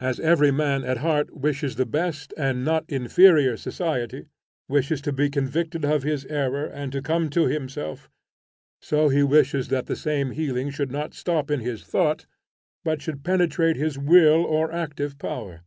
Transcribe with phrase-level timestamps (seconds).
[0.00, 4.24] As every man at heart wishes the best and not inferior society,
[4.70, 8.08] wishes to be convicted of his error and to come to himself,
[8.80, 12.24] so he wishes that the same healing should not stop in his thought,
[12.86, 15.60] but should penetrate his will or active power.